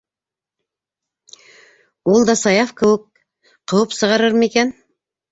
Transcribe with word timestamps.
Ул 2.13 2.25
да 2.29 2.35
Саяф 2.39 2.71
кеүек 2.79 3.03
ҡыуып 3.73 3.93
сығарыр 3.99 4.39
микән? 4.45 4.73